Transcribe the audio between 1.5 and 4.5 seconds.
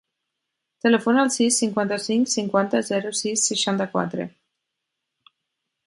cinquanta-cinc, cinquanta, zero, sis, seixanta-quatre.